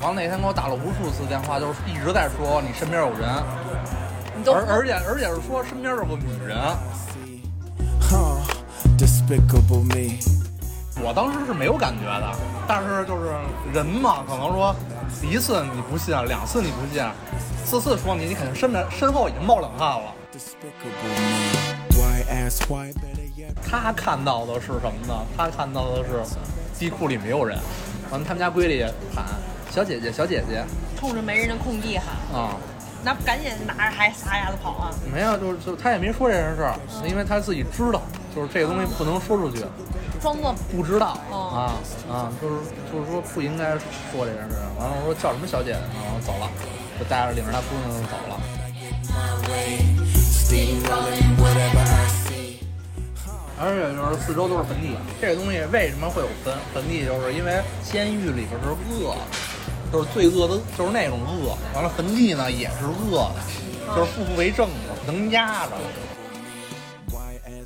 [0.00, 3.28] 完了那天给我打了无数次电话，就是一直在说你身边有人，
[4.34, 6.56] 你都而而且而且是说身边有个女人。
[8.96, 10.18] Despicable me.
[11.02, 12.32] 我当时是没有感觉的，
[12.66, 13.30] 但是就是
[13.74, 14.74] 人嘛，可能说
[15.22, 17.04] 一次你不信，两次你不信，
[17.66, 20.14] 四次说你，你肯定身边身后已经冒冷汗了。
[23.62, 25.14] 他看到的是什么呢？
[25.36, 26.22] 他看到的是
[26.78, 27.58] 地库里没有人，
[28.10, 28.82] 完了他们家闺女
[29.14, 29.24] 喊
[29.70, 30.64] 小姐姐，小姐姐
[30.98, 32.06] 冲着没人的空地喊，
[32.38, 32.56] 啊，
[33.04, 34.90] 那赶紧拿着还撒丫子跑啊！
[35.14, 36.74] 没有，就是就他也没说这件事儿，
[37.08, 38.02] 因为他自己知道，
[38.34, 39.64] 就是这个东西不能说出去，
[40.20, 42.54] 装作不知道哦啊啊，就是
[42.92, 43.70] 就是说不应该
[44.10, 44.66] 说这件事儿。
[44.78, 46.50] 完了我说叫什么小姐姐，然后走了，
[46.98, 48.40] 就带着领着他姑娘就走了。
[53.62, 57.04] 而且就是四周都是坟地，这个东西为什么会有坟坟地？
[57.04, 59.14] 就是因为监狱里边是恶，
[59.92, 61.56] 就是罪恶的，就是那种恶。
[61.74, 65.72] 完了，坟地呢也是恶的，就是负负为正的，能压着。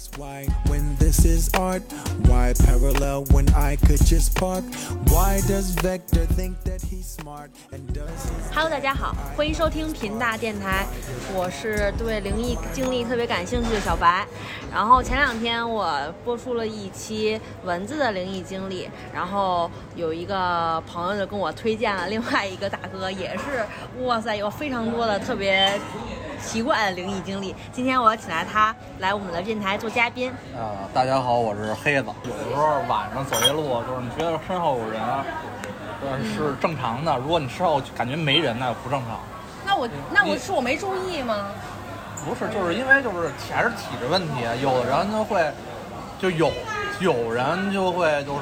[0.05, 1.83] Why ask why when this is art?
[2.27, 4.65] Why parallel when I could just park?
[5.09, 7.51] Why does Vector think that he's smart?
[7.73, 10.87] And does he Hello，大家好，欢迎收听频大电台，
[11.35, 14.27] 我是对灵异经历特别感兴趣的小白。
[14.73, 23.65] 然后前两天我播出了一期蚊子的灵异经历，然后有一个朋友就跟我推荐了另外一个大哥，也是
[24.05, 25.79] 哇塞，有非常多的特别
[26.45, 27.55] 奇怪的灵异经历。
[27.73, 30.31] 今天我要请来他来我们的电台做嘉宾。
[30.57, 32.09] 啊，大家好，我是黑子。
[32.25, 35.03] 有时候晚上走夜路，就是你觉得身后有人，
[36.03, 37.17] 呃是正常的。
[37.19, 39.19] 如果你身后感觉没人，那不正常。
[39.67, 41.47] 那我那我是我没注意吗？
[42.25, 45.53] 不是，就是因为就是还是体质问题，有的人就会，
[46.21, 46.53] 就有
[47.01, 48.41] 有人就会就是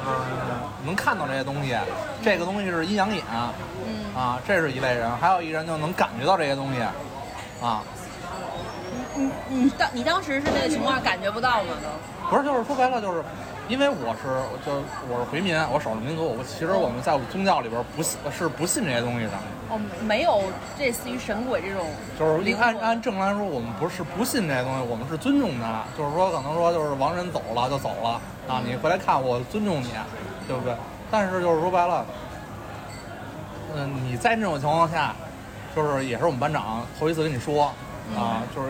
[0.85, 1.75] 能看到这些东西，
[2.23, 3.23] 这个东西是阴阳眼，
[3.85, 6.79] 嗯，啊，这是一类人，还有一人就能感觉到这些东西，
[7.63, 7.81] 啊，
[9.15, 11.69] 你你当你当时是那个情况感觉不到吗？
[11.81, 12.29] 都？
[12.29, 13.23] 不是，就是说白了就是。
[13.69, 14.27] 因为我是，
[14.65, 14.73] 就
[15.07, 19.31] 我是回民，我少数民族，我其实我们在宗教里边不信是不信这些东西的，
[19.69, 20.43] 哦，没有
[20.77, 21.87] 类似于神鬼这种，
[22.19, 25.85] 就是按按正常来说，我们不是不信这些东西，我们是尊重他。
[25.97, 28.19] 就是说，可能说就是亡人走了就走了
[28.49, 29.87] 啊，你回来看我尊重你，
[30.45, 30.75] 对不对？
[31.09, 32.05] 但是就是说白了，
[33.77, 35.15] 嗯，你在这种情况下，
[35.75, 37.65] 就是也是我们班长头一次跟你说
[38.15, 38.69] 啊，就是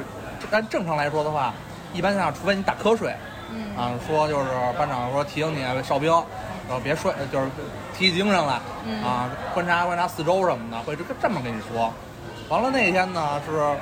[0.51, 1.53] 按正常来说的话，
[1.93, 3.13] 一般下除非你打瞌睡
[3.51, 4.45] 嗯啊，说就是
[4.77, 6.11] 班长说提醒你哨兵，
[6.67, 7.47] 然后别睡，就是
[7.95, 11.91] 提起精神来嗯啊，观察观察四周什么的，会这这么跟你说。
[12.49, 13.75] 完了那天呢是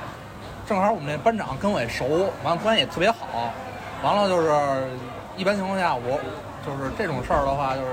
[0.66, 3.52] 正好我们那班长跟我也熟，完了关系也特别好。
[4.02, 4.88] 完了就是
[5.36, 6.18] 一般情况下我
[6.66, 7.86] 就是这种事儿的话就是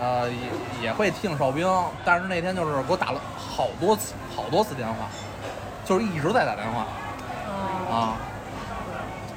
[0.00, 1.66] 呃也也会提醒哨兵，
[2.04, 5.08] 但是那天就是给我打了好多次好多次电话，
[5.84, 6.86] 就是一直在打电话
[7.48, 8.16] 哦，啊，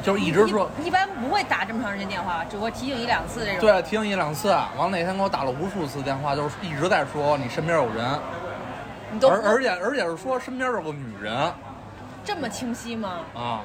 [0.04, 0.70] 就是一直说。
[0.84, 4.50] 一一般不会打这么长时间电话，只会提醒一两次这种。，对，提醒一两次。
[4.50, 8.20] 完了那天给我打了无数次电话，就是一直在说你身边有人，
[9.12, 11.52] 你都而而且而且是说身边有个女人
[12.24, 13.20] 这么清晰吗？
[13.36, 13.62] 啊。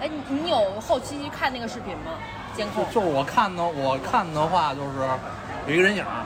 [0.00, 2.12] 哎，你你有后期去看那个视频吗？
[2.56, 2.84] 监控？
[2.90, 5.08] 就是我看的，我看的话就是
[5.66, 6.24] 有一个人影啊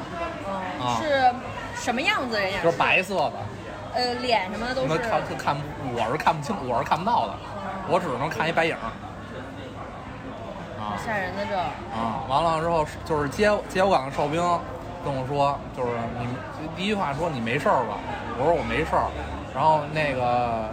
[1.01, 1.33] 是
[1.75, 2.63] 什么样子人影？
[2.63, 3.33] 就是白色的，
[3.95, 4.89] 呃，脸什么的都是。
[4.89, 5.63] 那看看不，
[5.95, 7.35] 我是看不清，我是看不到的，
[7.89, 8.75] 我只能看一白影。
[8.75, 8.93] 啊
[11.05, 11.57] 吓人的这。
[11.57, 12.25] 啊！
[12.29, 14.41] 完了之后就是接接我岗的哨兵
[15.05, 16.27] 跟我说，就是你
[16.77, 17.99] 第一句话说你没事儿吧？
[18.39, 19.05] 我说我没事儿。
[19.55, 20.71] 然后那个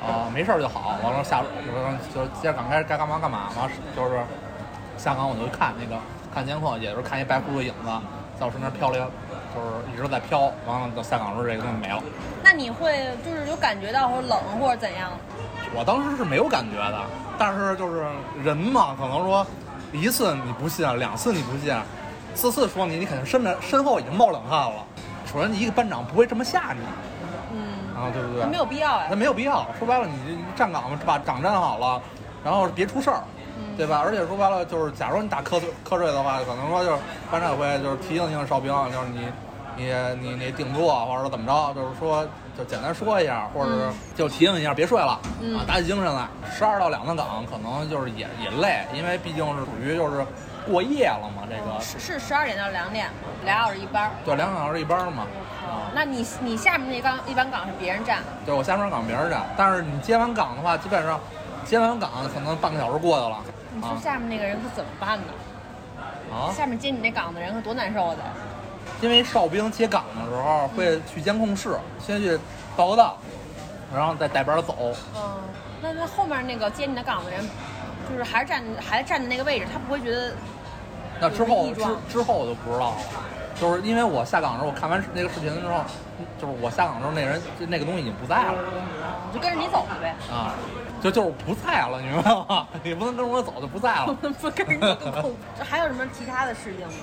[0.00, 0.96] 呃、没事儿就好。
[1.02, 1.42] 完了下
[2.14, 4.20] 就接着岗该该干嘛干嘛完，就是
[4.96, 6.00] 下岗我就看那个
[6.34, 7.90] 看监控，也就是看一白裤子影子
[8.38, 8.96] 在我身边飘了，
[9.54, 10.50] 就是一直在飘。
[10.66, 12.02] 完了到下岗的时候这个东西没了。
[12.42, 15.12] 那你会就是有感觉到或者冷或者怎样？
[15.72, 17.00] 我当时是没有感觉的，
[17.38, 18.04] 但是就是
[18.42, 19.46] 人嘛，可能说
[19.92, 21.72] 一次你不信，两次你不信，
[22.34, 24.84] 四次说你，你肯定身边身后已经冒冷汗了。
[25.32, 26.80] 首先，一个班长不会这么吓你
[27.52, 28.42] 嗯，啊，对不对？
[28.42, 29.16] 他没有必要呀，那。
[29.16, 29.66] 没有必要。
[29.78, 32.02] 说白了，你你站岗把岗站好了，
[32.44, 33.33] 然后别出事儿，嗯
[33.76, 34.00] 对吧？
[34.04, 36.98] 而且说白了，就是假如你打瞌睡瞌睡的话，可能说就是
[37.30, 39.26] 班长也会就是提醒提醒哨兵，就是你
[39.76, 42.24] 你你你顶住或者说怎么着，就是说
[42.56, 46.26] 就简单说一下，或者是嗯就提醒一下别睡了、嗯啊，打起精神来。
[46.52, 50.24] 十二到两个岗可能就是也也累，因为毕竟是属于就是
[50.66, 53.08] 过夜了嘛，这个是是十二点到两点，
[53.44, 54.10] 俩小时一班儿。
[54.24, 55.26] 对两个小时一班嘛。
[55.64, 61.18] 啊，那你你下面那岗一般岗是别人站，对我下面岗别人站，但是你接完岗的话，基本上
[61.64, 63.40] 接完岗可能半个小时过去了
[63.74, 65.24] 你说啊下面那个人可怎么办呢？
[66.32, 66.52] 啊。
[66.52, 68.18] 下面接你那岗的人可多难受的。
[69.00, 72.38] 因为哨兵接岗的时候会去监控室，先去
[72.76, 73.16] 报个到，
[73.92, 74.94] 然后再带班走。
[75.14, 75.40] 嗯，
[75.82, 77.40] 那那后面那个接你的岗的人，
[78.08, 80.32] 就是还是站还站在那个位置，他不会觉得
[81.20, 82.96] 那之后之之后我就不知道了，
[83.60, 85.80] 就是因为我下岗的时候，我看完那个视频之后，
[86.40, 88.54] 就是我下岗的时候，那人就那个东西已经不在了
[89.32, 90.14] 就跟着你走了呗？
[90.32, 90.54] 啊，
[91.04, 92.66] 就就是不在了，你明白吗？
[92.82, 94.06] 你不能跟着我走就不在了。
[94.40, 94.72] 不跟着
[95.04, 95.30] 你走。
[95.58, 96.94] 这还有什么其他的事情吗？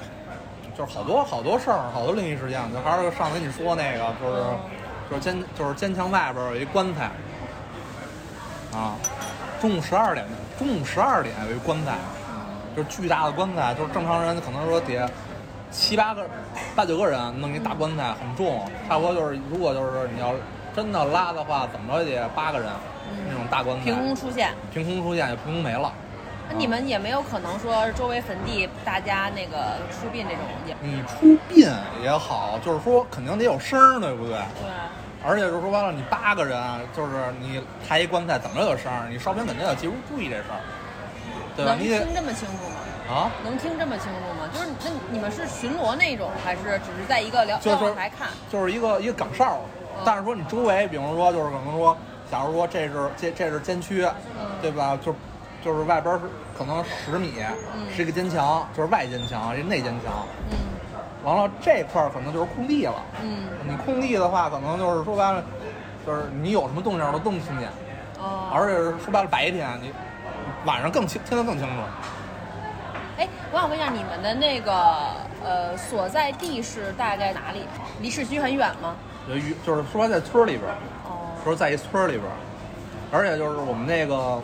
[0.75, 4.57] 就是好多好多事儿，好多灵异事件，就还是上回你说那个，就是嗯
[5.07, 7.12] 就是坚就是坚强外边儿有一棺材，
[8.75, 8.95] 啊，
[9.62, 10.25] 中午十二点，
[10.57, 11.94] 中午十二点有一棺材，
[12.75, 15.07] 就是巨大的棺材，就是正常人可能说得
[15.69, 16.25] 七八个、
[16.75, 20.33] 八九个人弄一大棺材，很重，差不多就是如果就是你要
[20.75, 22.68] 真的拉的话，怎么着也得八个人，
[23.28, 25.92] 那种大棺材，凭空出现，凭空出现就凭空没了。
[26.50, 31.69] 那你们也没有可能说周围坟地大家那个出殡这种也你出殡
[32.04, 34.34] 也好，就是说肯定得有声儿，对不对？
[34.34, 34.72] 对。
[35.24, 36.60] 而且就是说白了，你八个人，
[36.98, 40.60] 就是你抬一棺材怎么着有声儿，你哨兵肯定要记住注意这事儿，
[41.56, 41.75] 对吧？
[41.75, 42.75] 能你得听这么清楚吗？
[43.07, 44.50] 啊，能听这么清楚吗？
[44.52, 48.30] 就是那你们是巡逻那种，还是只是在一个瞭就是瞭望台看？
[48.52, 49.60] 就是一个一个岗哨，
[50.04, 51.96] 但是说你周围，比方说就是可能说，
[52.31, 54.07] 假如说这是这这是监区，
[54.62, 54.98] 对吧？
[55.01, 55.13] 就
[55.63, 56.22] 就是外边是
[56.57, 57.33] 可能十米
[57.94, 60.57] 是一个坚墙，就是外坚墙，这内坚墙，嗯
[61.24, 62.95] 完了这块儿可能就是空地了。
[63.22, 65.44] 嗯你空地的话，可能就是说白了，
[66.07, 67.69] 就是你有什么动静都都能听见。
[68.19, 68.50] 哦。
[68.54, 69.92] 而且是说白了，白天你
[70.66, 71.74] 晚上更清听得更清楚。
[73.18, 74.74] 哎，我想问一下，你们的那个
[75.44, 77.66] 呃所在地是大概哪里？
[78.00, 78.95] 离市区很远吗？
[79.63, 80.75] 就是说在村儿里边儿，
[81.07, 81.20] 哦。
[81.44, 82.24] 说在一村儿里边，
[83.12, 84.42] 而且就是我们那个，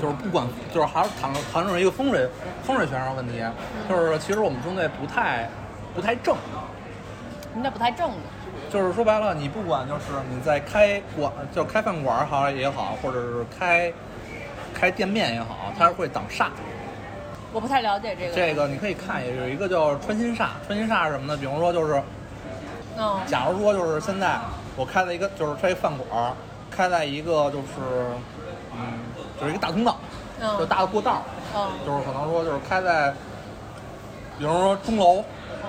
[0.00, 2.28] 就是不管就是还是谈谈论一个风水
[2.62, 3.42] 风水学上的问题，
[3.88, 5.48] 就是其实我们中队不太
[5.94, 6.36] 不太正，
[7.56, 8.16] 应该不太正的。
[8.70, 10.00] 就是说白了，你不管就是
[10.30, 13.92] 你在开馆，就开饭馆儿好也好，或者是开
[14.74, 16.46] 开店面也好，它是会挡煞。
[17.52, 18.34] 我不太了解这个。
[18.34, 21.36] 这个你可以看，有一个叫穿心煞，穿心煞是什么呢？
[21.36, 22.02] 比方说就是。
[22.96, 24.38] 嗯假如说就是现在
[24.76, 26.32] 我开了一个就是开一饭馆儿，
[26.70, 27.78] 开在一个就是
[28.72, 28.98] 嗯
[29.40, 29.96] 就是一个大通道，
[30.40, 31.22] 嗯就大的过道儿，
[31.54, 33.10] 嗯就是可能说就是开在，
[34.38, 35.22] 比如说钟楼，
[35.62, 35.68] 嗯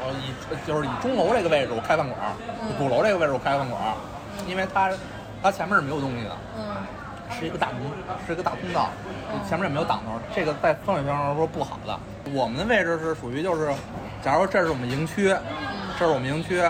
[0.00, 0.34] 呃以
[0.66, 2.32] 就是以钟楼这个位置我开饭馆儿，
[2.62, 3.94] 嗯鼓楼这个位置我开饭馆儿，
[4.46, 4.90] 因为它
[5.42, 6.76] 它前面是没有东西的，嗯
[7.38, 7.78] 是一个大通
[8.26, 8.90] 是一个大通道，
[9.48, 11.98] 前面也没有挡头，这个在风水学上说不好的。
[12.32, 13.74] 我们的位置是属于就是，
[14.22, 15.34] 假如说这是我们营区，
[15.98, 16.62] 这是我们营区，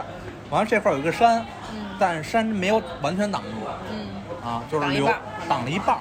[0.55, 3.49] 完了这块儿有一个山，嗯但山没有完全挡住
[3.91, 4.07] 嗯
[4.49, 5.09] 啊，就是留
[5.49, 5.99] 挡了一半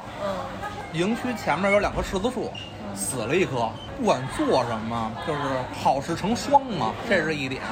[0.91, 2.51] 营区前面有两棵柿子树，
[2.93, 3.67] 死了一棵。
[3.97, 5.39] 不管做什么，就是
[5.81, 7.63] 好事成双嘛，这是一点。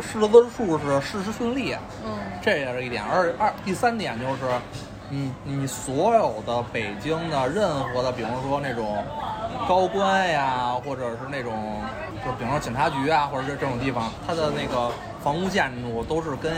[0.00, 1.74] 柿子树是事事顺利，
[2.04, 3.02] 嗯这也是一点。
[3.02, 4.42] 而二第三点就是，
[5.08, 9.04] 你你所有的北京的任何的，比如说那种
[9.66, 11.80] 高官呀，或者是那种，
[12.24, 14.92] 就比如说警察局啊，或者这这种地方，它的那个
[15.28, 16.50] 房屋建筑都是跟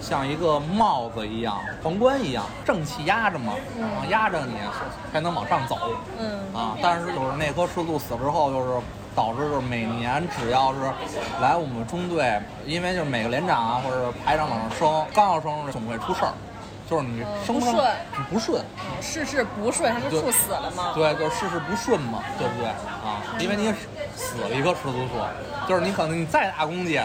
[0.00, 4.54] 像一个帽子一样，皇冠一样，正气压着嘛，啊，压着你
[5.12, 5.76] 才能往上走。
[6.18, 8.80] 嗯啊，但是就是那棵柿树死之后，就是
[9.14, 10.78] 导致就是每年只要是
[11.42, 16.32] 来我们中队，因为就是每个连长啊或者排长往上升，刚要升总会出事儿，
[16.88, 17.76] 就是你升不顺
[18.16, 20.92] 你不顺，嗯，事事不顺，他不死了吗？
[20.94, 23.20] 对，就是事事不顺嘛，对不对啊？
[23.38, 23.70] 因为你
[24.16, 26.98] 死了一棵柿子树，就是你可能你再大功绩，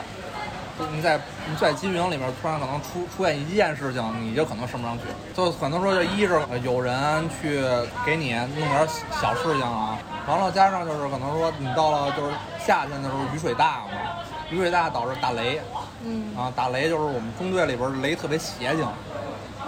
[0.93, 1.19] 你在
[1.49, 5.03] 你在金营里面突然可能出出现一件事情，你就可能升不上去。
[5.35, 7.61] 就可能说就一是呃有人去
[8.05, 8.87] 给你弄点
[9.21, 9.97] 小事情啊，
[10.27, 12.33] 完了加上就是可能说你到了就是
[12.65, 15.61] 夏天的时候雨水大嘛，雨水大导致打雷，
[16.03, 18.87] 嗯，啊打雷就是我们中队里边雷特别邪性。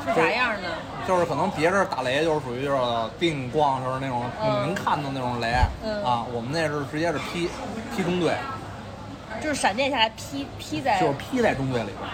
[0.06, 0.68] 是啥样的？
[1.08, 2.78] 就是可能别人打雷就是属于就是
[3.18, 6.26] 叮咣，就是那种你能看到那种雷、嗯啊。
[6.34, 7.50] 我们那是直接是劈
[7.96, 8.36] 劈中队，
[9.42, 12.10] 就是闪电下来劈劈在，就是劈在中队里边。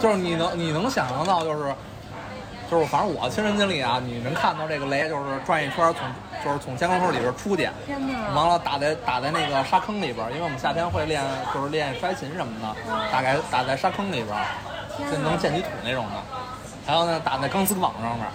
[0.00, 1.74] 就是你能你能想象到就是
[2.70, 6.02] 就是反正我亲身经历啊，你能看到这个雷就是转一圈从
[6.44, 7.68] 就是从监控室里边出去，
[8.34, 11.22] 完了打在打在那个沙坑里边，因为我们夏天会练
[11.52, 12.76] 就是练摔琴什么的，
[13.10, 16.12] 大概打在沙坑里边，就能溅起土那种的。
[16.86, 18.26] 还有呢，打在钢丝网上面。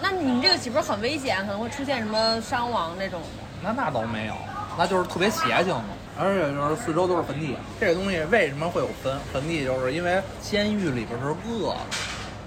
[0.00, 1.38] 那你们这个岂不是很危险？
[1.40, 3.20] 可能会出现什么伤亡那种？
[3.62, 4.34] 那那倒没有，
[4.78, 5.84] 那就是特别邪性嘛。
[6.16, 9.64] 而且就是四周都是坟地，这个东西为什么会有坟坟地？
[9.64, 11.96] 就是因为监狱里边是恶的，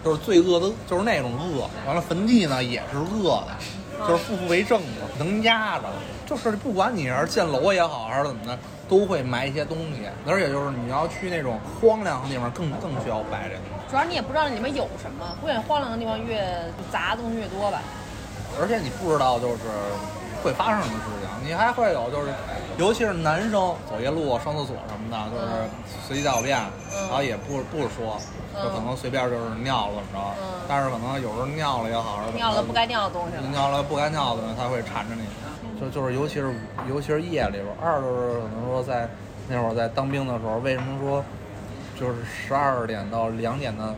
[0.03, 1.69] 就是最恶的，就是那种恶。
[1.85, 5.83] 完了，坟地呢也是恶的，就是负负为正的，能压着。
[6.25, 8.57] 就是不管你是建楼也好，还是怎么的，
[8.87, 10.07] 都会埋一些东西。
[10.25, 13.89] 而且就是你要去那种荒凉的地方，更更需要摆这东西。
[13.89, 16.41] 主要你也不知道里面有什么，不远荒凉的地方越
[16.91, 17.81] 杂的东西越多吧。
[18.59, 19.63] 而且你不知道就是
[20.47, 22.31] 会发生什么事情，你还会有就是，
[22.77, 25.69] 尤其是男生走夜路上厕所什么的，就是
[26.07, 26.57] 随地大小便，
[26.95, 28.17] 嗯然后也不不说，
[28.55, 33.47] 嗯就可能随便就是尿了怎么着，嗯但是可能有时候尿了也好，尿了不该尿的东西。
[33.51, 35.23] 尿了不该尿的，他会缠着你。
[35.79, 36.55] 就就是尤其是
[36.89, 39.07] 尤其是夜里边儿，二就是可能说在
[39.49, 41.21] 那会儿在当兵的时候，为什么说
[41.99, 43.93] 就是十二点到两点的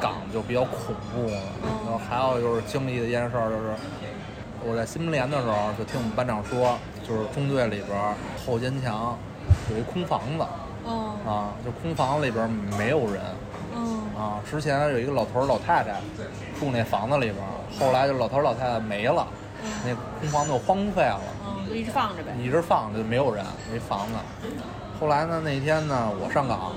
[0.00, 1.36] 岗就比较恐怖呢？
[1.84, 3.74] 然后还有就是经历的一件事儿，就是
[4.64, 7.98] 我在新闻联的时候，就听我们班长说，就是中队里边
[8.46, 9.16] 后坚墙
[9.70, 10.44] 有一空房子
[10.86, 13.20] 嗯啊，就空房子里边没有人。
[13.74, 16.00] 嗯啊，之前有一个老头儿老太太
[16.60, 17.50] 住那房子里边儿，
[17.80, 19.26] 后来就老头儿老太太没了，
[19.84, 22.32] 那空房就荒废了，嗯，就一直放着呗。
[22.40, 24.14] 一直放着就没有人，没房子。
[25.00, 26.72] 后来呢，那天呢，我上岗，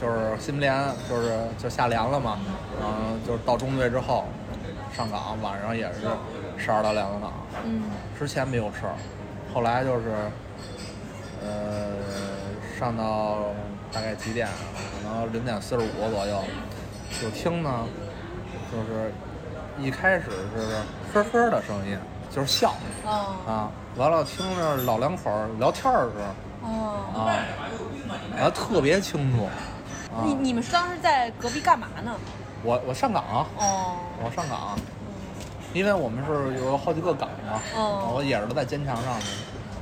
[0.00, 0.74] 就是新闻联，
[1.08, 2.38] 就是就下连了嘛，
[2.82, 4.24] 嗯，就是到中队之后
[4.92, 6.00] 上岗，晚上也是
[6.56, 7.32] 十二到两个岗，
[7.64, 7.82] 嗯。
[8.18, 8.94] 之前没有事儿，
[9.52, 10.12] 后来就是，
[11.42, 11.92] 呃，
[12.78, 13.38] 上到
[13.92, 14.54] 大概几点啊？
[15.02, 16.42] 可能零点四十五左右，
[17.20, 17.84] 就听呢，
[18.70, 19.12] 就是
[19.78, 20.76] 一开始是
[21.12, 21.98] 呵呵的声音，
[22.30, 22.74] 就是笑。
[23.04, 23.36] 哦。
[23.46, 26.12] 啊，完了听着老两口儿聊天儿的。
[26.12, 27.34] 时候哦，啊，
[28.36, 29.44] 然后特别清楚。
[30.14, 30.22] 啊。
[30.24, 32.14] 你，你们当时在隔壁干嘛呢？
[32.62, 33.24] 我我上岗。
[33.24, 33.96] 啊，哦。
[34.24, 34.78] 我上岗，
[35.72, 38.12] 因为我们是有好几个岗嘛，哦。
[38.14, 39.26] 我也是都在坚强上面，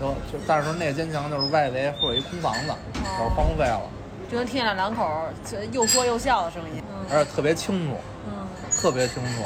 [0.00, 3.82] 就就但是那个坚强就是外围会有一空房子，就是荒废了，
[4.30, 5.32] 就能听见两口儿
[5.73, 6.82] 又说又笑的声音。
[6.90, 7.04] 嗯。
[7.11, 8.47] 而且特别清楚，嗯。
[8.70, 9.42] 特别清楚。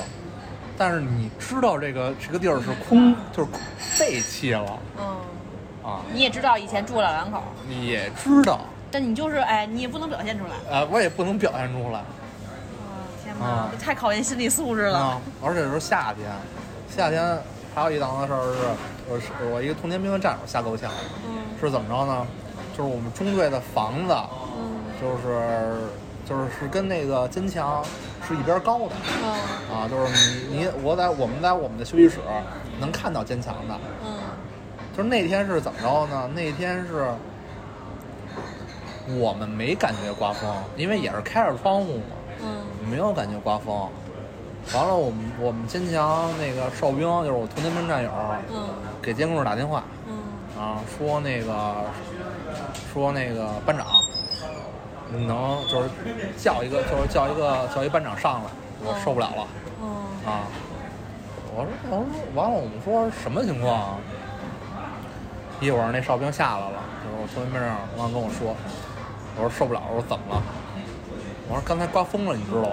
[0.77, 4.79] 但是你知道这个这个地儿是空，就是废弃了。
[4.99, 5.17] 嗯，
[5.85, 8.59] 啊，你也知道以前住了两口儿，你也知道，
[8.91, 10.53] 但你就是哎，你也不能表现出来。
[10.69, 12.01] 呃，我也不能表现出来。
[12.01, 12.05] 哦
[13.39, 14.99] 天啊哪，这太考验心理素质了。
[14.99, 16.31] 啊，而且是夏天，
[16.89, 17.39] 夏天
[17.75, 18.59] 还有一档子事儿是，
[19.09, 20.91] 我是我一个童年兵的战友吓够呛，
[21.27, 22.27] 嗯是怎么着呢？
[22.77, 24.15] 就是我们中队的房子，
[24.57, 25.77] 嗯就是
[26.29, 27.85] 就是是跟那个坚强
[28.27, 29.31] 是一边高的嗯
[29.77, 30.13] 啊，就是
[30.51, 32.19] 你你我在我们在我们的休息室
[32.81, 34.19] 能看到坚强的，嗯
[34.97, 36.31] 就是那天是怎么着呢？
[36.35, 37.09] 那天是
[39.19, 42.49] 我们没感觉刮风，因为也是开着窗户嘛，嗯
[42.85, 43.89] 没有感觉刮风。
[44.73, 48.11] 完了，我们我们坚强那个哨兵就是我同年兵战友，
[48.51, 48.69] 嗯
[49.03, 50.17] 给监控室打电话嗯
[50.59, 51.75] 啊，说那个
[52.91, 53.87] 说那个班长
[55.27, 55.91] 能就是
[56.39, 58.51] 叫一个就是叫一个叫一班长上来，
[58.83, 59.47] 我受不了了
[59.83, 59.87] 嗯
[60.27, 60.49] 啊。
[61.55, 63.99] 我说我说完了，我们说什么情况啊？
[65.61, 68.57] 一会儿那哨兵下来了，就是我同年兵战友，完了跟我说，
[69.37, 70.43] 我说受不了，我说怎么了？
[71.55, 72.69] 我说刚才刮风了，你知道吗？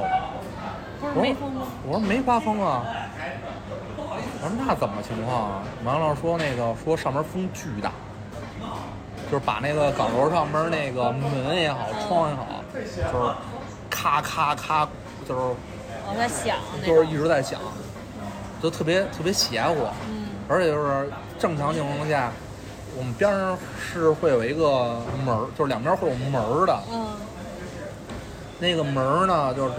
[0.99, 1.67] 不是我说没风吗？
[1.85, 2.83] 我说没刮风啊。
[4.43, 5.63] 我说那怎么情况啊？
[5.83, 7.91] 完了说那个说上面风巨大，
[9.31, 13.35] 就是把那个岗楼上面那个门也好，窗也好，就是
[13.87, 14.89] 咔咔咔，
[15.29, 15.41] 就是
[16.07, 17.05] 我在响就是。
[17.05, 17.59] 一直在响，
[18.63, 19.75] 就特别特别邪乎。
[20.09, 22.31] 嗯而且就是正常情况下，
[22.97, 26.77] 我们边上是会有一个门，就是两边会有门的。
[26.91, 27.07] 嗯
[28.61, 29.73] 那个门儿呢，就是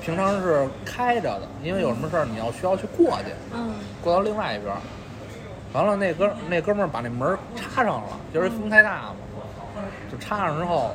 [0.00, 4.78] 平常是开着的，因为有什么事儿你要需要去过去，嗯过到另外一边儿。
[5.72, 9.16] 完了，那哥那哥们儿把那门儿插上了，就是风太大嘛，
[10.12, 10.94] 就插上之后，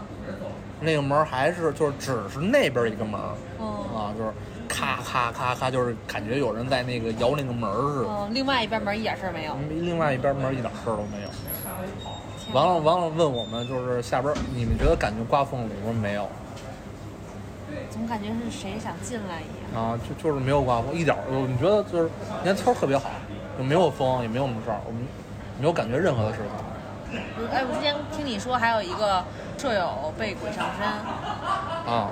[0.80, 4.32] 那个门儿还是就是只是那边儿一个门儿嗯啊，就是
[4.70, 8.08] 咔咔咔咔，就是感觉有人在那个摇那个门儿似的。
[8.10, 9.58] 嗯，另外一边门一点事儿没有。
[9.70, 11.30] 另外一边门儿一点事儿都没有。
[12.54, 15.70] 完了完了，问我们就是下边儿你们觉得感觉刮风了？
[15.84, 16.26] 我说没有
[17.90, 19.84] 总感觉是谁想进来一样。
[19.84, 21.24] 啊，就就是没有刮风，一点儿。
[21.28, 22.10] 我们觉得就是
[22.44, 23.10] 那天天儿特别好，
[23.58, 25.02] 就没有风，也没有什么事儿，我们
[25.60, 27.20] 没有感觉任何的事情
[27.52, 29.24] 哎，我之前听你说还有一个
[29.58, 30.86] 舍友被鬼上身。
[31.92, 32.12] 啊。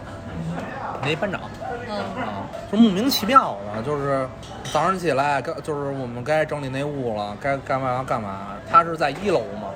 [1.03, 1.41] 那班长
[1.87, 4.27] 嗯啊，就莫名其妙的，就是
[4.71, 8.47] 早上起来该就是我们该整理那屋了，该干嘛干嘛。
[8.69, 9.69] 他是在一楼嘛，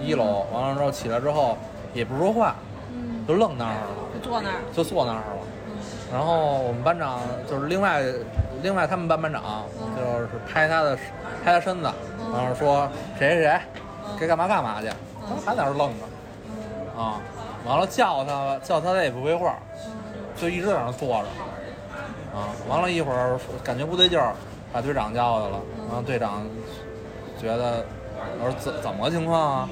[0.00, 1.56] 一楼完了之后起来之后
[1.94, 2.54] 也不说话，
[2.92, 4.05] 嗯，就愣那儿了。
[4.26, 4.54] 就坐那儿。
[4.72, 5.38] 就坐那儿了。
[6.12, 8.02] 然后我们班长就是另外
[8.62, 9.96] 另外他们班班长嗯。
[9.96, 10.96] 就是拍他的
[11.44, 11.90] 拍他身子，
[12.20, 12.32] 嗯。
[12.32, 13.60] 然后说谁谁谁
[14.04, 14.16] 嗯。
[14.18, 14.88] 该干嘛干嘛去，
[15.28, 16.04] 他还在那儿愣着。
[16.46, 17.00] 嗯。
[17.00, 17.20] 啊。
[17.66, 19.56] 完了叫他叫他他也不回话，
[19.86, 19.92] 嗯。
[20.36, 21.28] 就一直在那儿坐着。
[22.36, 22.50] 啊。
[22.68, 24.34] 完了一会儿感觉不对劲儿，
[24.72, 26.42] 把队长叫过来了，然后队长
[27.40, 27.84] 觉得
[28.40, 29.68] 我说怎怎么个情况啊？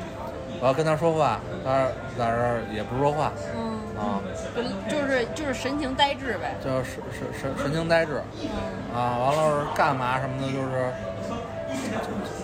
[0.60, 3.32] 我要跟他说话，他在这儿也不说话。
[3.56, 4.20] 嗯，啊，
[4.54, 6.54] 就就是就是神情呆滞呗。
[6.62, 10.92] 就是神神神神情呆滞嗯啊，完了是干嘛什么的，就是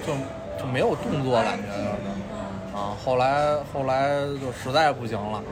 [0.07, 0.19] 就就
[0.61, 2.95] 就没有动作感觉就是啊。
[3.05, 4.09] 后来后来
[4.41, 5.43] 就实在不行了，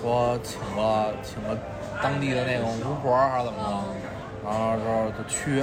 [0.00, 1.58] 说请个请个
[2.02, 3.58] 当地的那种巫婆还是怎么
[4.42, 5.58] 着，然后之后就去，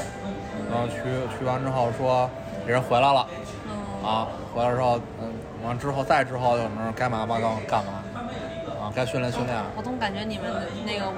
[0.69, 1.01] 然后去
[1.37, 2.29] 去完之后说
[2.65, 3.27] 这人回来了。
[3.65, 5.33] 嗯啊，回来之后，嗯，
[5.65, 8.03] 完之后再之后就什么该嘛嘛干干嘛，啊，
[8.97, 9.55] 该训练训练。
[9.75, 10.45] 我总感觉你们
[10.83, 11.13] 那个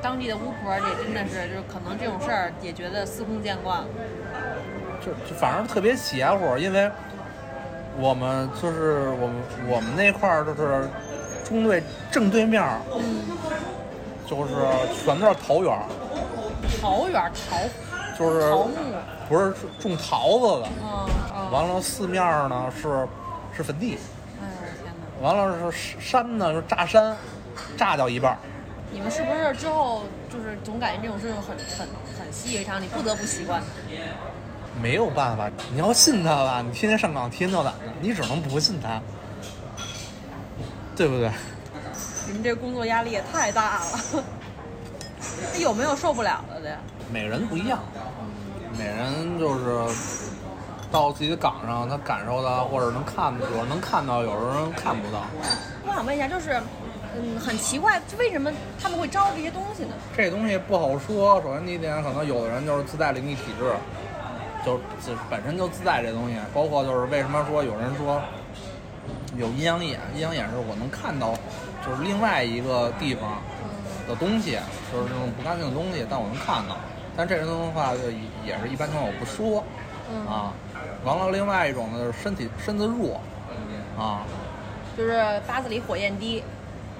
[0.00, 3.84] 当地的巫婆也真的是，就是可能这种事儿也觉得司空见惯。
[5.04, 6.90] 就就反正特别邪乎，因为
[7.98, 9.36] 我们就是我们
[9.68, 10.88] 我们那块儿就是
[11.44, 12.80] 中队正对面儿，
[14.26, 14.54] 就是
[15.04, 15.78] 全都是桃园，
[16.80, 17.58] 桃园桃
[18.18, 18.70] 就是桃木，
[19.28, 20.68] 不是种桃子的。
[20.80, 23.06] 嗯嗯，完了四面呢是
[23.54, 23.98] 是坟地！
[25.22, 27.16] 完了是山呢是炸山，
[27.76, 28.38] 炸掉一半儿。
[28.90, 31.86] 你们是不是之后就是总感觉这种事情很很
[32.18, 33.62] 很习以为常，你不得不习惯？
[34.82, 39.00] 没有办法，你要信他吧，你天天上岗，天天到晚的，你只能不信他，
[40.96, 41.30] 对不对？
[42.26, 44.24] 你们这工作压力也太大了。
[45.54, 46.76] 那有没有受不了的的？
[47.12, 47.78] 每个人不一样，
[48.76, 49.94] 每人就是
[50.92, 55.22] 到自己的岗上，他感受到或者能看，有人能看到，有人看不到。
[55.86, 56.60] 我想问一下，就是
[57.16, 59.94] 嗯，很奇怪，为什么他们会招这些东西呢？
[60.16, 61.40] 这东西不好说。
[61.42, 63.72] 首先第一点，可能有的人就是自带灵异体质，
[64.64, 66.36] 就是本身就自带这东西。
[66.54, 68.20] 包括就是为什么说有人说
[69.36, 71.32] 有阴阳眼，阴阳眼是我能看到
[71.84, 73.42] 就是另外一个地方
[74.06, 74.58] 的东西，
[74.92, 76.76] 就是那种不干净的东西，但我能看到。
[77.16, 78.10] 但这人的话，就
[78.44, 79.62] 也是一般情况我不说
[80.10, 80.52] 嗯，啊。
[81.04, 83.20] 完了，另外一种呢就是身体身子弱
[83.98, 84.22] 啊
[84.96, 86.42] 就是八字里火焰低。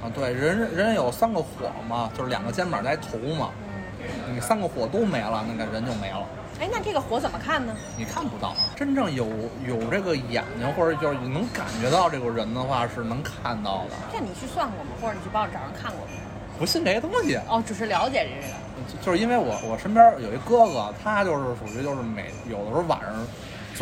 [0.02, 1.46] 啊，对，人人有三个火
[1.88, 3.50] 嘛，就是两个肩膀带头嘛。
[4.00, 6.26] 嗯，你三个火都没了，那个人就没了。
[6.60, 7.72] 哎，那这个火怎么看呢？
[7.96, 9.26] 你看不到，真正有
[9.66, 13.90] 有这个眼睛或者就是能感觉到这个人的话，是能看到的。
[14.12, 14.90] 那你去算过吗？
[15.00, 16.12] 或者你去报纸上看过吗？
[16.58, 18.54] 不信这些东西，哦，只是了解这个。
[18.90, 23.12] 就就是因为我我身边有一哥哥，他就是属于就是每有的时候晚上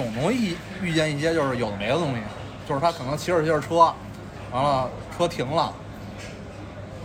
[0.01, 2.21] 总容易遇见一些就是有的没的东西，
[2.67, 3.93] 就是他可能骑着骑着车，
[4.51, 5.71] 完了车停了，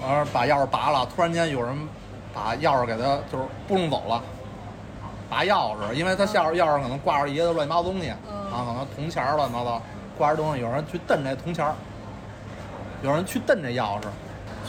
[0.02, 1.76] 完了把钥匙拔了，突然间有人
[2.34, 4.24] 把钥匙给他就是不弄走了，
[5.30, 9.82] 拔钥匙，因为他钥匙钥匙可能挂着一些乱七八糟东西，嗯啊，可能铜钱儿乱七八糟
[10.18, 11.76] 挂着东西，有人去蹬这铜钱儿，
[13.04, 14.06] 有人去蹬这钥匙。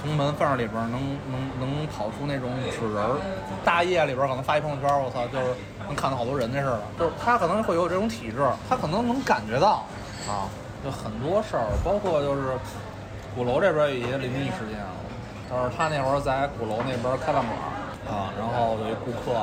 [0.07, 1.01] 从门缝里边能
[1.33, 3.19] 能能跑出那种纸人儿，
[3.64, 5.47] 大夜里边可能发一朋友圈，我操，就是
[5.88, 6.81] 能看到好多人那似的。
[6.97, 8.38] 就是他可能会有这种体质，
[8.69, 9.83] 他可能能感觉到
[10.31, 10.47] 啊，
[10.85, 12.55] 就很多事儿，包括就是
[13.35, 14.79] 鼓楼这边有一些灵异事件，
[15.51, 17.51] 就是他那会儿在鼓楼那边开饭馆
[18.07, 19.35] 啊，然后有一顾客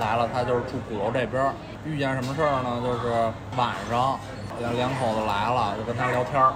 [0.00, 1.52] 来了，他就是住鼓楼这边，
[1.84, 2.80] 遇见什么事儿呢？
[2.80, 3.12] 就是
[3.60, 4.18] 晚上
[4.60, 6.52] 两两口子来了，就跟他聊天儿。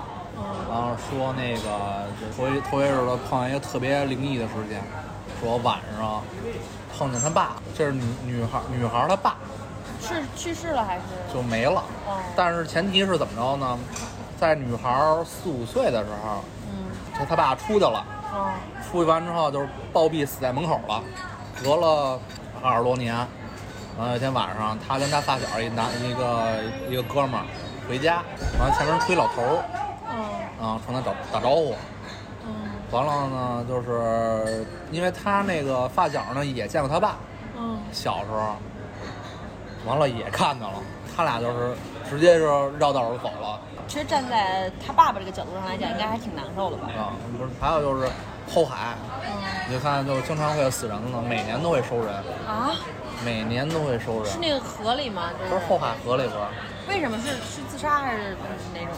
[0.69, 4.83] 然后说那个头一头一日子碰见一个特别灵异的事件，
[5.41, 6.23] 说晚上
[6.97, 9.37] 碰见他爸，这是女女孩女孩她爸
[10.01, 11.03] 是去世了还是？
[11.33, 13.79] 就没了，哦，但是前提是怎么着呢？
[14.39, 18.51] 在女孩四五岁的时候，嗯，就他爸出去了，哦，
[18.91, 21.03] 出去完之后就是暴毙死在门口了，
[21.63, 22.19] 隔了
[22.63, 23.15] 二十多年。
[23.99, 27.45] 然后有一天晚上，他跟他发小一男一个一个哥们儿
[27.87, 28.23] 回家，
[28.59, 29.65] 完了前面出一老头儿
[30.61, 31.75] 嗯啊，冲他打打招呼。
[32.47, 37.17] 嗯完了呢，就是因为他那个发小呢也见过他爸，
[37.57, 38.57] 嗯，小时候，
[39.87, 40.75] 完了也看到了，
[41.17, 41.73] 他俩就是
[42.09, 46.89] 直接就绕道儿走了其实站在他爸爸这个角度上来讲，应该还挺难受的吧？
[46.99, 47.15] 啊。
[47.39, 48.11] 不是，还有就是
[48.53, 49.31] 后海，嗯
[49.69, 52.13] 你就看就经常会有死人的，每年都会收人，
[52.45, 52.75] 啊，
[53.25, 54.39] 每年都会收人是。
[54.41, 55.31] 那个河里吗？
[55.39, 56.41] 就不是后海河里边，
[56.89, 58.37] 为什么是是自杀还是
[58.75, 58.91] 哪种？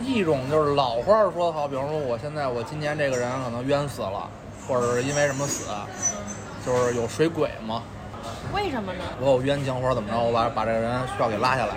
[0.00, 4.28] 一种就是老话儿说得好，比方说我现在我今年这个人可能冤死了，
[4.66, 5.70] 或者是因为什么死，
[6.64, 7.82] 就是有水鬼嘛，
[8.52, 9.04] 为什么呢？
[9.20, 11.74] 我有冤情或者怎么着，我把把这个人需要给拉下来，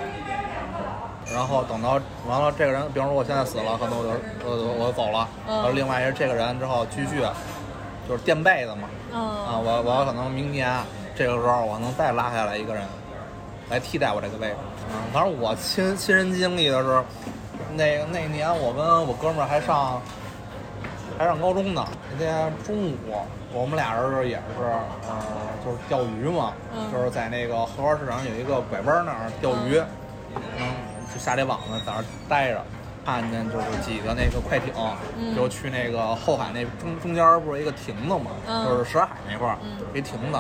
[1.34, 5.56] 然后等到完了这个人，比方说我现在死了，可能我就我我走了，嗯。
[5.56, 7.22] 然后另外一个这个人之后继续
[8.08, 10.74] 就是垫背的嘛，啊，嗯，我我可能明年
[11.16, 12.84] 这个时候我能再拉下来一个人
[13.70, 14.56] 来替代我这个位置，
[14.90, 17.04] 嗯，反正我亲亲身经历的是，
[17.76, 20.02] 那那年我跟我哥们儿还上。
[21.18, 21.86] 还还上高中呢。
[22.18, 22.98] 那天中午，
[23.54, 24.64] 我们俩人也是，
[25.08, 25.16] 呃，
[25.64, 29.80] 就是钓鱼嘛，嗯就是在那个荷花市场有一个拐弯那儿钓鱼，
[30.36, 30.74] 嗯，
[31.14, 32.62] 就下这网子在那儿待着。
[33.06, 34.74] 看见就是几个那个快艇，
[35.18, 40.40] 嗯就去那个后海那中中间不是一个亭子嘛，嗯就是什刹海那块儿、嗯一亭子，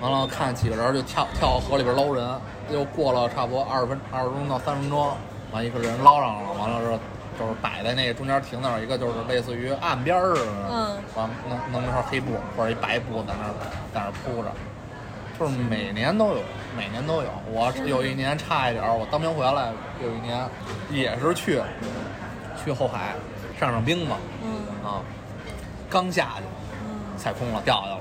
[0.00, 2.24] 完了看几个人就跳跳河里边捞人，
[2.70, 5.12] 又过了差不多二十分二十分钟到三分钟，
[5.54, 6.98] 完一个人捞上了，完了之后
[7.38, 13.54] 就是摆在那中间亭子上一个就是类似于岸边儿似的，嗯完弄弄一块黑布或者一白布在那儿
[13.94, 14.50] 在那儿铺着，
[15.38, 16.42] 就是每年都有，
[16.76, 17.28] 每年都有。
[17.52, 20.44] 我有一年差一点儿，我当兵回来，有一年
[20.90, 21.62] 也是去
[22.64, 23.14] 去后海
[23.60, 24.50] 上上冰嘛，嗯
[24.84, 24.98] 啊，
[25.88, 26.42] 刚下去
[26.84, 27.98] 嗯，踩空了，掉下去了。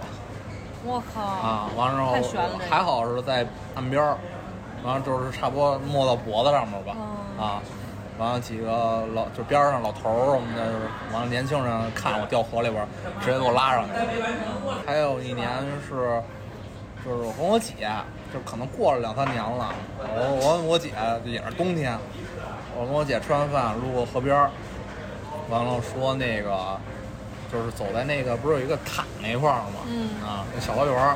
[0.86, 4.18] 我靠啊，完了之后还好是在岸边儿，
[4.84, 7.62] 完了就是差不多没到脖子上面吧，嗯啊，
[8.18, 10.74] 完了几个老就边上老头儿什么的，
[11.12, 12.88] 完了年轻人看我掉河里边儿，
[13.22, 13.92] 直接给我拉上去。
[14.86, 15.50] 还有一年
[15.88, 16.22] 是，
[17.04, 17.90] 就是我跟我姐，
[18.34, 20.92] 就可能过了两三年了，我我跟我姐
[21.26, 21.98] 也是冬天，
[22.78, 24.52] 我跟我姐吃完饭路过河边儿，
[25.50, 26.78] 完了说那个。
[27.52, 29.86] 就是走在那个不是有一个塔那块儿吗？
[29.86, 31.16] 嗯啊，那小花园儿。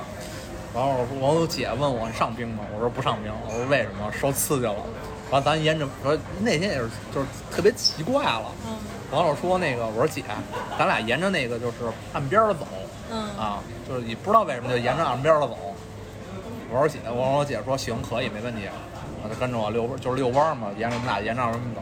[0.77, 2.63] 然后我说，我姐问我上冰吗？
[2.75, 3.31] 我说不上冰。
[3.47, 4.11] 我说为什么？
[4.11, 4.75] 受刺激了。
[5.31, 8.45] 完了咱沿着，说那天也是就是特别奇怪了。
[8.67, 8.77] 嗯
[9.09, 10.21] 完了我说那个，我说姐，
[10.77, 11.77] 咱俩沿着那个就是
[12.13, 12.67] 岸边儿走
[13.09, 13.57] 嗯啊，
[13.89, 15.57] 就是你不知道为什么就沿着岸边儿走。
[16.69, 18.63] 我说姐，我说我姐说行可以没问题，
[19.23, 21.81] 我就跟着我遛就是遛弯儿嘛，沿着我们俩沿着这么走。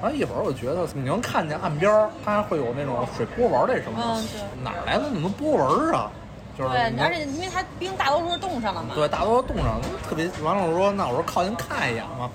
[0.00, 6.12] 完了一会儿我觉得你能看见岸边儿它会有那种水波纹儿这声音，嗯对哪儿来的那么多波纹儿啊？
[6.58, 10.28] 就是对，而且因为它冰大多数是冻上了嘛，对，大多数冻上，特别。
[10.42, 12.28] 完了，我说那我说靠近看一眼嘛，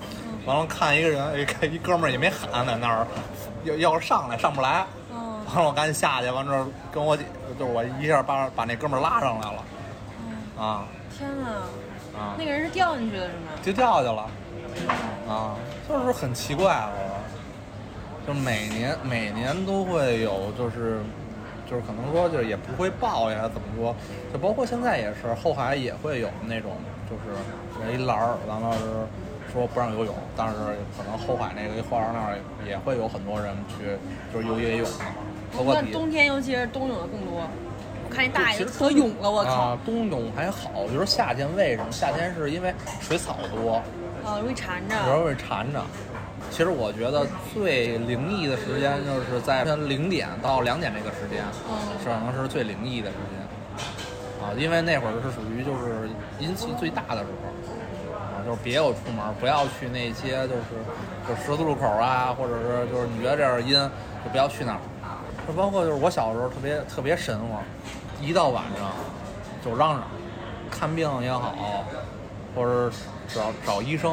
[0.46, 3.06] 完了看一个人，一看一哥们儿也没喊在那儿，
[3.64, 5.44] 要要上来上不来，嗯。
[5.54, 7.22] 完了我赶紧下去，完之后跟我姐，
[7.58, 9.64] 就是我一下把把那哥们儿拉上来了，
[10.26, 10.84] 嗯，啊。
[11.16, 11.50] 天哪，
[12.18, 12.34] 啊。
[12.38, 13.52] 那，个人是掉进去的是吗？
[13.62, 14.30] 就掉下去了，
[15.28, 15.54] 啊，
[15.86, 16.96] 就是很奇怪，我
[18.26, 21.00] 说，就每年每年都会有，就是
[21.68, 23.94] 就是可能说就是也不会爆呀，怎么说？
[24.32, 26.72] 就包括现在也是，后海也会有那种，
[27.08, 28.84] 就是有一栏儿，完了是
[29.52, 30.54] 说不让游泳，但是
[30.96, 33.96] 可能后海那个花园那儿也会有很多人去，
[34.32, 35.04] 就是游野泳的，
[35.56, 37.48] 包括底那冬天尤其是冬泳的更多。
[38.06, 41.90] 我看那大爷可勇了，我靠啊，，冬泳还好，我觉得夏天为什么？
[41.90, 43.76] 夏天是因为水草多，
[44.24, 44.94] 啊，容易缠着。
[44.96, 45.82] 有时候会缠着。
[46.54, 53.42] 其实我觉得最灵异的时间就是在零点到两点这个时间，嗯是可能是最灵异的时间
[54.38, 60.78] 啊，因为那会儿是属于就是阴气最大的时候啊，就是别有出门，不要去那些就是
[61.26, 63.72] 就十字路口啊，或者是就是你觉得这儿阴，
[64.22, 64.78] 就不要去那儿。
[65.48, 67.58] 就包括就是我小时候特别特别神乎，
[68.24, 68.92] 一到晚上
[69.64, 70.04] 就嚷嚷，
[70.70, 71.84] 看病也好，
[72.54, 72.96] 或者是
[73.34, 74.08] 找找医生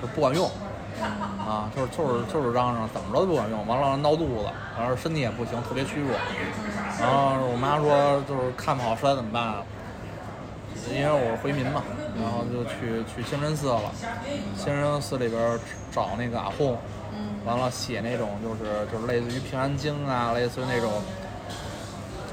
[0.00, 0.48] 就不管用。
[1.02, 6.10] 啊，就是就是就是嚷嚷，怎么着都不管用，完了闹肚子，完了身体也不行，特别虚弱。
[7.00, 9.62] 然后我妈说，就是看不好实在怎么办啊？
[10.92, 11.82] 因为我是回民嘛，
[12.20, 13.90] 然后就去去清真寺了。
[14.56, 15.58] 清真寺里边
[15.90, 16.76] 找那个阿訇，
[17.12, 20.92] 嗯完了写那种就是就是类似于平安经啊，类似于那种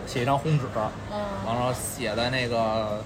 [0.06, 0.66] 写一张红纸，
[1.12, 3.02] 嗯完了写在那个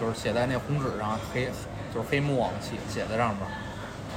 [0.00, 1.48] 就是写在那红纸上黑
[1.94, 3.46] 就是黑墨写写在上面，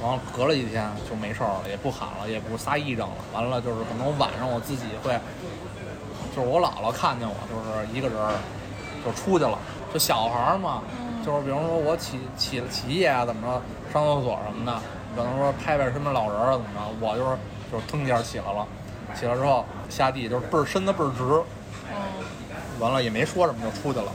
[0.02, 3.16] 完了隔了几天就没事儿了，也不喊了，也不撒癔症了。
[3.32, 5.18] 完了就是可能晚上我自己会，
[6.34, 8.34] 就是我姥姥看见我就是一个人儿
[9.04, 9.58] 就出去了，
[9.92, 10.82] 就小孩儿嘛，
[11.24, 14.80] 就是比方说我起起起夜啊怎么着上厕所什么的，
[15.16, 17.36] 可能说拍拍身边老人儿啊怎么着，我就是
[17.72, 18.66] 就是腾一下起来了，
[19.18, 21.22] 起来之后下地就是倍儿伸的倍儿直，
[21.90, 21.96] 嗯
[22.78, 24.12] 完了也没说什么就出去了，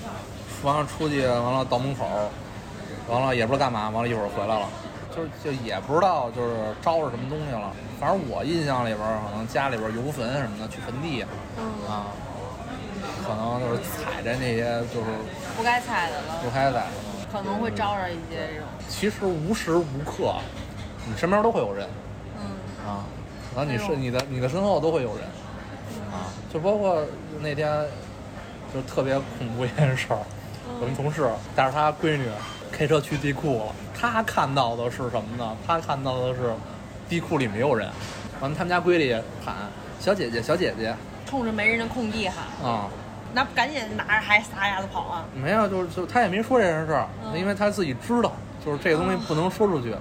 [0.63, 2.05] 完了出去完了到门口，
[3.09, 4.65] 完了也不知道干嘛，完了一会儿回来了，
[5.15, 11.23] 就是就也不知道就是招着什么东西了，反正我印象里边儿可能家里边儿游坟什么的，去坟地
[11.57, 12.07] 嗯，啊，
[13.25, 15.05] 可能就是踩着那些就是
[15.55, 16.83] 不该踩的了，不该踩的，
[17.31, 18.67] 可能会招着一些这种。
[18.89, 20.35] 其实无时无刻
[21.07, 21.87] 你身边都会有人
[22.39, 23.05] 嗯啊，
[23.53, 25.25] 可能你是你的你的身后都会有人
[26.11, 27.03] 啊，就包括
[27.39, 27.85] 那天
[28.73, 30.19] 就特别恐怖一件事儿。
[30.79, 32.27] 我们同事带着他闺女
[32.75, 35.55] 开车去地库了，他看到的是什么呢？
[35.65, 36.51] 他看到的是
[37.07, 37.87] 地库里没有人，
[38.41, 39.13] 完了他们家闺女
[39.45, 39.55] 喊
[39.99, 40.93] 小姐姐小姐姐
[41.25, 42.89] 冲着没人的空地喊，啊、
[43.31, 45.23] 那赶紧拿着孩子撒丫子跑啊！
[45.35, 48.31] 没有，就是就他也没说这件事儿，嗯因为他自己知道，
[48.65, 49.95] 就是这个东西不能说出去，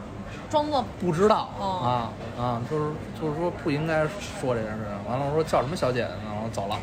[0.48, 4.04] 装作不知道、哦啊啊，就是就是说不应该
[4.40, 5.11] 说这件事情。
[5.11, 6.32] 完了我说叫什么小姐姐呢？
[6.32, 6.78] 然后走了，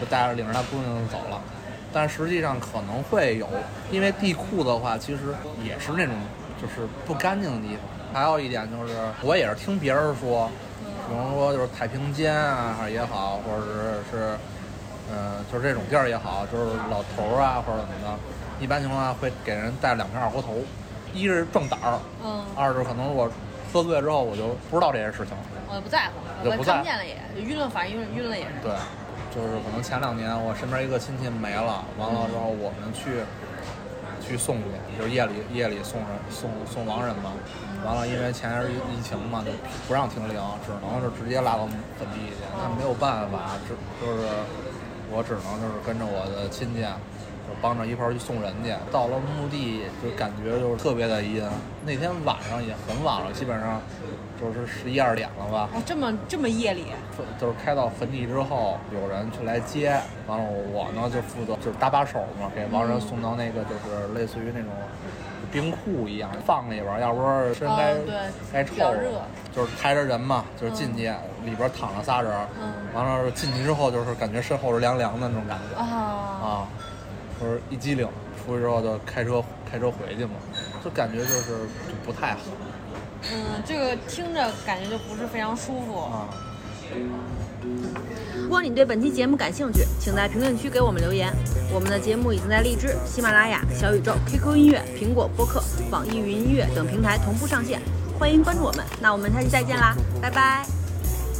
[0.00, 1.38] 就带着领着她姑娘走了。
[1.94, 3.48] 但实际上可能会有，
[3.92, 5.22] 因为地库的话，其实
[5.64, 6.14] 也是那种
[6.60, 7.78] 就是不干净的地方。
[8.12, 10.50] 还有一点就是，我也是听别人说，
[11.08, 13.72] 比如说就是太平间啊也好，或者是
[14.10, 14.38] 是，
[15.10, 18.18] 呃，就是这种地儿也好，就是老头儿啊或者怎么的，
[18.60, 20.58] 一般情况下会给人带两瓶二锅头，
[21.12, 23.30] 一是壮胆儿，嗯，二是可能我
[23.72, 25.44] 喝醉之后我就不知道这些事情了。
[25.74, 28.52] 我不在乎，我看不见了也，晕了，反正晕晕了也是。
[28.62, 28.72] 对，
[29.34, 33.26] 就是可能前两年我身边一个亲戚没了，完了之后我们去
[34.22, 34.64] 去送去，
[34.96, 37.32] 就是夜里夜里送人送送亡人嘛。
[37.84, 39.50] 完了，因为前阵疫情嘛，就
[39.86, 41.66] 不让停灵，只能是直接拉到
[41.98, 42.46] 坟地去。
[42.56, 44.22] 那没有办法，只就是
[45.10, 46.80] 我只能就是跟着我的亲戚，
[47.46, 48.74] 就帮着一块儿去送人去。
[48.90, 51.42] 到了墓地，就感觉就是特别的阴。
[51.84, 53.80] 那天晚上也很晚了，基本上
[54.40, 55.68] 就是十一二点了吧。
[55.74, 56.86] 哦，这么这么夜里，
[57.38, 64.70] 就是开到坟地之后，有人去来接，完了我呢就负责就是搭把手嘛，给亡人送到那个就是类似于那种
[65.52, 67.94] 冰库一样放里边儿，要不然身该、
[68.52, 68.74] 该臭
[69.54, 71.02] 就是抬着人嘛，就是进去、
[71.44, 76.68] 里边躺着仨人，嗯完了进去之后就是感觉身后是凉凉的那种感觉啊，啊，
[77.40, 78.06] 就是一激灵，
[78.44, 80.32] 出去之后就开车开车回去嘛，
[80.84, 82.40] 就感觉就是就不太好
[83.32, 85.98] 嗯，这个听着感觉就不是非常舒服。
[85.98, 86.28] 啊。
[88.36, 91.32] 如果你对本期节目感兴趣，请在评论区给我们留言。
[91.72, 97.80] 我们的节目已经在荔枝、喜马拉雅、小宇宙、QQ 音乐、苹果播客、网易云音乐等平台同步上线，
[98.18, 98.84] 欢迎关注我们。
[99.00, 100.66] 那我们下期再见啦，拜拜。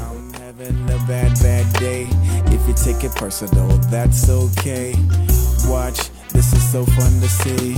[0.00, 2.06] I'm having a bad, bad day.
[2.46, 4.94] If you take it personal, that's okay.
[5.68, 7.74] Watch, this is so fun to see.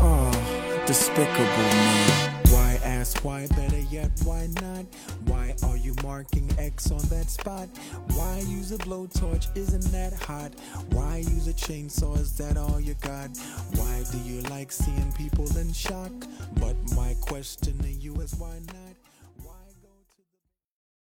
[0.00, 2.52] Oh, despicable me.
[2.52, 3.46] Why ask why?
[3.48, 4.84] Better yet, why not?
[5.24, 7.68] Why are you marking X on that spot?
[8.14, 9.54] Why use a blowtorch?
[9.56, 10.52] Isn't that hot?
[10.90, 12.18] Why use a chainsaw?
[12.18, 13.30] Is that all you got?
[13.74, 16.12] Why do you like seeing people in shock?
[16.60, 18.95] But my question to you is why not?